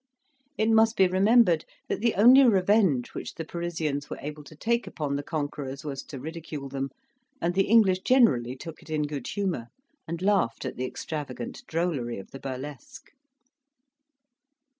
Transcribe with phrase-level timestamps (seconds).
[0.57, 4.87] It must be remembered that the only revenge which the Parisians were able to take
[4.87, 6.89] upon the conquerors was to ridicule them;
[7.39, 9.67] and the English generally took it in good humour,
[10.07, 13.11] and laughed at the extravagant drollery of the burlesque.